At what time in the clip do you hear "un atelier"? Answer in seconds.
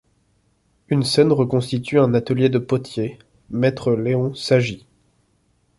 1.99-2.49